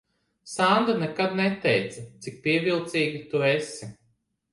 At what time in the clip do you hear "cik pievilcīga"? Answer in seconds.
2.23-3.21